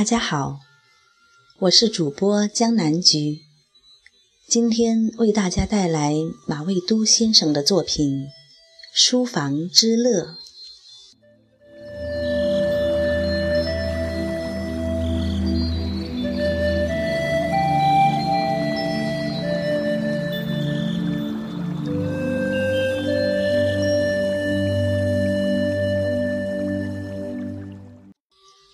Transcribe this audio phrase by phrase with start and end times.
[0.00, 0.60] 大家好，
[1.58, 3.42] 我是主播江南菊，
[4.48, 6.14] 今天为大家带来
[6.46, 8.22] 马未都先生的作品
[8.94, 10.22] 《书房之乐》。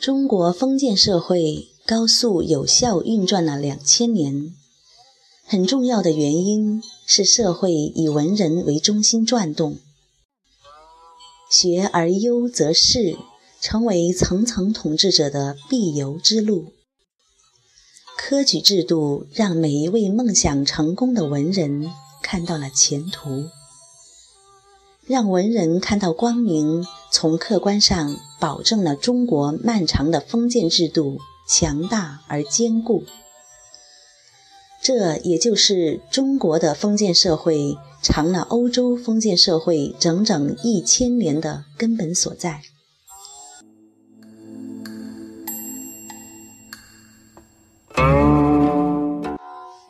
[0.00, 4.54] 中国封建社会高速有效运转了两千年，
[5.44, 9.78] 很重要的原因是社会以文人为中心转动，
[11.50, 13.16] 学而优则仕
[13.60, 16.66] 成为层层统治者的必由之路。
[18.16, 21.90] 科举制度让每一位梦想成功的文人
[22.22, 23.46] 看到了前途，
[25.08, 26.86] 让文人看到光明。
[27.10, 31.16] 从客观上保证了中国漫长的封建制度
[31.48, 33.04] 强大而坚固，
[34.82, 42.60] 这也就是中国的封建社会长了欧洲封建社会整整一千年的根本所在。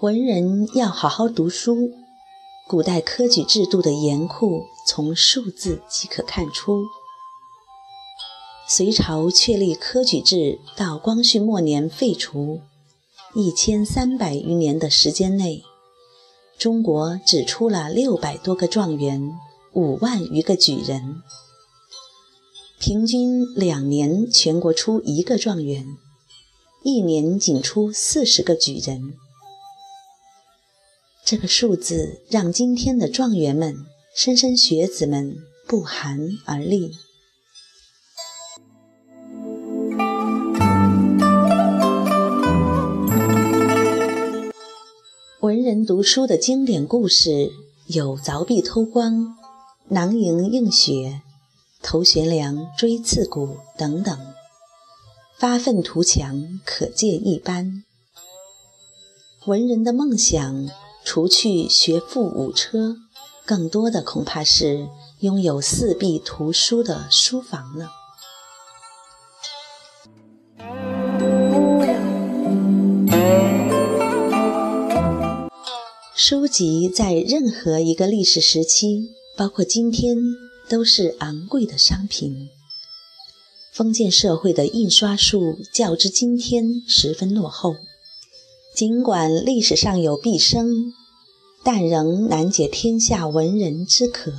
[0.00, 1.90] 文人要好好读书，
[2.68, 6.84] 古代科举制度的严酷，从数字即可看出。
[8.68, 12.60] 隋朝确立科举制到光绪末年废除，
[13.34, 15.62] 一千三百余年的时间内，
[16.58, 19.32] 中国只出了六百多个状元，
[19.72, 21.22] 五万余个举人，
[22.78, 25.96] 平均两年全国出一个状元，
[26.82, 29.14] 一年仅出四十个举人。
[31.30, 33.84] 这个数字让今天的状元们、
[34.16, 36.96] 莘莘学子们不寒而栗。
[45.40, 47.50] 文人读书的经典故事
[47.88, 49.36] 有凿壁偷光、
[49.88, 51.20] 囊萤映雪、
[51.82, 54.18] 头悬梁、锥刺股等等，
[55.36, 57.84] 发愤图强，可见一斑。
[59.44, 60.66] 文人的梦想，
[61.10, 62.98] 除去学富五车，
[63.46, 67.90] 更多的恐怕是拥有四壁图书的书房了。
[76.14, 80.14] 书籍在任何一个历史时期，包括今天，
[80.68, 82.50] 都是昂贵的商品。
[83.72, 87.76] 封建社会的印刷术较之今天十分落后，
[88.74, 90.92] 尽管历史上有毕生，
[91.70, 94.32] 但仍难解天下文人之渴。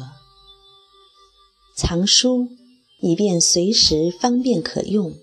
[1.78, 2.48] 藏书
[3.02, 5.14] 以便随时方便可用，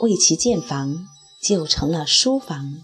[0.00, 1.08] 为其建房
[1.42, 2.76] 就成了书房。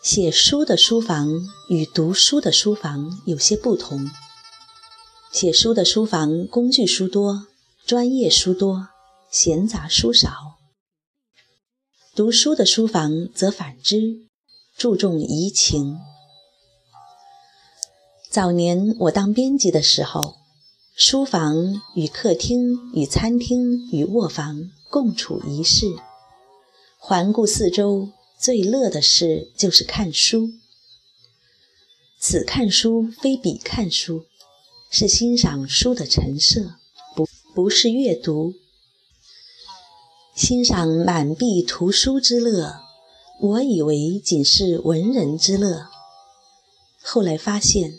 [0.00, 1.28] 写书的书房
[1.68, 4.08] 与读书的书房有些不同。
[5.32, 7.48] 写书的书房工具书多，
[7.84, 8.86] 专业书多，
[9.32, 10.30] 闲杂书少；
[12.14, 14.26] 读书的书房则反之，
[14.76, 15.96] 注重怡情。
[18.30, 20.34] 早年我当编辑的时候，
[20.94, 25.86] 书房与客厅、与餐厅、与卧房共处一室，
[26.98, 28.10] 环顾四周。
[28.38, 30.50] 最乐的事就是看书。
[32.20, 34.24] 此看书非彼看书，
[34.90, 36.74] 是欣赏书的陈设，
[37.14, 38.52] 不不是阅读。
[40.34, 42.76] 欣赏满壁图书之乐，
[43.38, 45.88] 我以为仅是文人之乐。
[47.02, 47.98] 后来发现，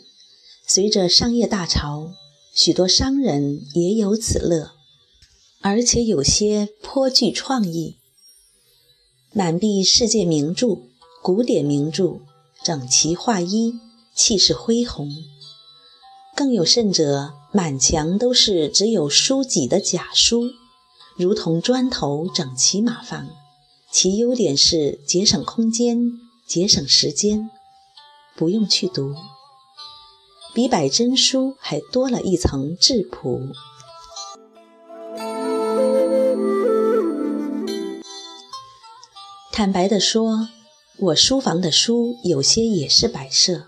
[0.66, 2.10] 随着商业大潮，
[2.52, 4.72] 许多商人也有此乐，
[5.60, 7.98] 而且有些颇具创意。
[9.32, 10.78] 满壁世界名著、
[11.22, 12.18] 古典名著，
[12.64, 13.74] 整齐划一，
[14.12, 15.08] 气势恢宏。
[16.34, 20.50] 更有甚者，满墙都是只有书籍的假书，
[21.16, 23.28] 如同砖头整齐码放。
[23.92, 26.10] 其优点是节省空间、
[26.48, 27.48] 节省时间，
[28.34, 29.14] 不用去读，
[30.52, 33.40] 比摆真书还多了一层质朴。
[39.52, 40.48] 坦白地说，
[40.98, 43.66] 我书房的书有些也是摆设，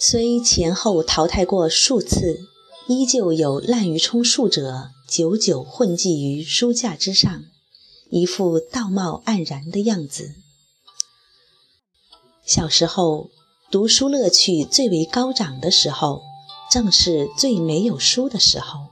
[0.00, 2.40] 虽前后淘汰过数次，
[2.88, 7.44] 依旧有滥竽充数者久久混迹于书架之上，
[8.08, 10.36] 一副道貌岸然的样子。
[12.46, 13.28] 小时候
[13.70, 16.22] 读书乐趣最为高涨的时候，
[16.70, 18.86] 正是最没有书的时候。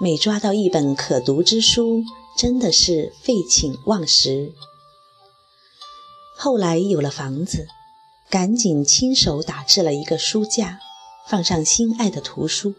[0.00, 2.02] 每抓到一本可读之书，
[2.36, 4.52] 真的是废寝忘食。
[6.36, 7.68] 后来有了房子，
[8.28, 10.80] 赶紧亲手打制了一个书架，
[11.28, 12.74] 放上心爱的图书，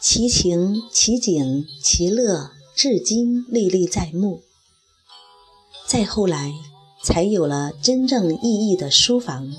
[0.00, 4.42] 其情其景其乐，至今历历在目。
[5.86, 6.52] 再后来，
[7.02, 9.52] 才有了真正意义的书房。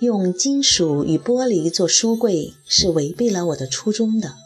[0.00, 4.36] 用金属与玻璃做书柜是违背了我的初衷的。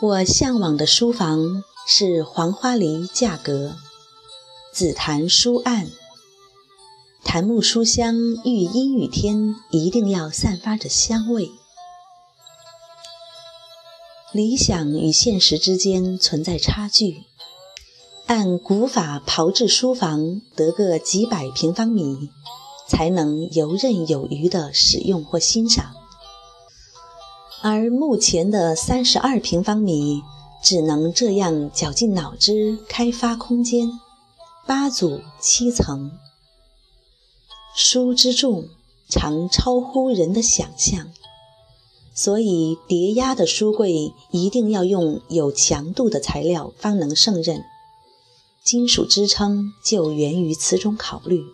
[0.00, 3.76] 我向往的书房是黄花梨架阁，
[4.72, 5.90] 紫檀书案，
[7.26, 8.14] 檀木书香
[8.44, 11.50] 遇阴雨天一定要散发着香味。
[14.32, 17.24] 理想与现实之间存在差距，
[18.26, 22.30] 按古法炮制书房得个几百平方米。
[22.88, 25.96] 才能游刃有余地使用或欣赏，
[27.60, 30.22] 而目前的三十二平方米
[30.62, 33.90] 只能这样绞尽脑汁开发空间，
[34.68, 36.12] 八组七层，
[37.78, 38.70] 书之重
[39.06, 41.12] 常超乎人的想象，
[42.14, 47.62] 所以叠压的书柜一定要用有强度的材料方能胜任，
[48.64, 51.44] 金属支撑就源于此种考虑。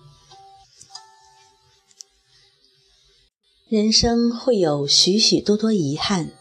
[3.68, 6.32] 人生会有许许多多遗憾，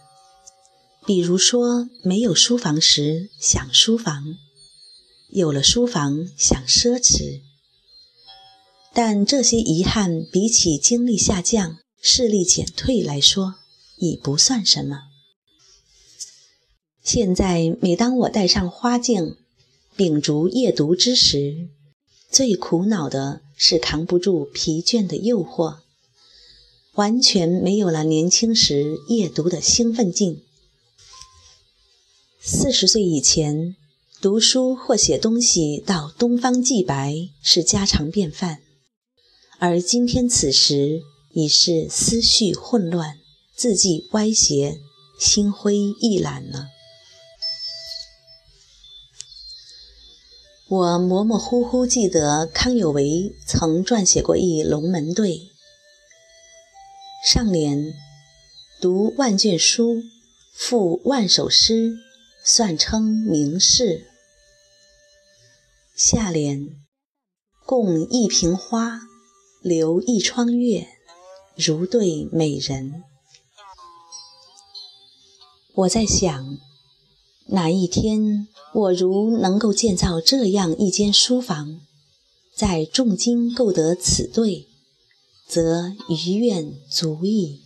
[1.07, 4.38] 比如说没有书房时想书房，
[5.30, 7.42] 有了书房想奢侈。
[8.93, 13.55] 但这些遗憾比起精力下降、视力减退来说，
[13.97, 15.03] 已不算什么。
[17.03, 19.38] 现在每当我戴上花镜，
[19.95, 21.69] 秉烛夜读之时，
[22.29, 25.77] 最苦恼的是扛不住疲倦的诱惑。
[26.95, 30.44] 完全没有了年轻时夜读的兴奋劲。
[32.41, 33.77] 四十岁以前，
[34.19, 38.61] 读书或写东西到东方既白是家常便饭，
[39.63, 41.03] 而今天此时
[41.33, 43.19] 已是思绪混乱、
[43.55, 44.81] 字迹歪斜、
[45.19, 46.69] 心灰意懒了。
[50.67, 55.29] 我模模糊糊记得康有为曾撰写过一《龙门对》。
[57.23, 57.93] 上联
[58.81, 60.01] 读万卷书，
[60.55, 61.99] 赋万首诗，
[62.43, 64.07] 算称名士。
[65.95, 66.67] 下联
[67.63, 69.01] 共一瓶花，
[69.61, 70.87] 留一窗月，
[71.55, 73.03] 如对美人。
[75.75, 76.57] 我在想，
[77.45, 81.79] 哪一天我如能够建造这样一间书房，
[82.55, 84.67] 在重金购得此对。
[85.47, 87.61] 则余愿足矣。